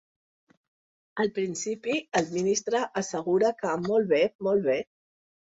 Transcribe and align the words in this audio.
Al 1.23 1.29
principi, 1.35 1.97
el 2.21 2.31
ministre 2.39 2.81
assegura 3.03 3.53
que 3.61 3.77
‘molt 3.91 4.11
bé, 4.17 4.25
molt 4.51 4.69
bé’. 4.73 4.81